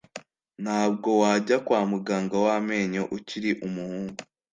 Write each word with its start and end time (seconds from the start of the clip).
Ntabwo 0.63 1.09
wajya 1.21 1.57
kwa 1.65 1.81
muganga 1.91 2.37
wamenyo 2.45 3.03
ukiri 3.17 3.51
umuhungu. 3.67 4.17